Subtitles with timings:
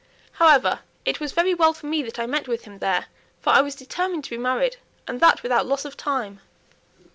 [0.31, 3.05] However, it was very well for me that I met with him there,
[3.39, 4.77] for I was determined to be married,
[5.07, 6.39] and that without loss of time."